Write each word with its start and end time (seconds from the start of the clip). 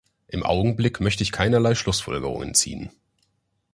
Im 0.29 0.41
Augenblick 0.41 0.99
möchte 0.99 1.21
ich 1.21 1.31
keinerlei 1.31 1.75
Schlussfolgerungen 1.75 2.55
ziehen. 2.55 2.89